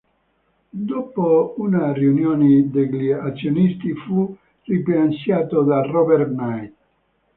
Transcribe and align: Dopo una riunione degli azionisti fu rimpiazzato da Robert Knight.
Dopo 0.73 1.53
una 1.57 1.93
riunione 1.93 2.67
degli 2.71 3.11
azionisti 3.11 3.93
fu 3.93 4.35
rimpiazzato 4.63 5.61
da 5.61 5.83
Robert 5.83 6.29
Knight. 6.35 6.73